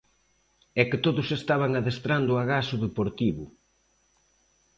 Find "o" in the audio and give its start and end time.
2.75-2.81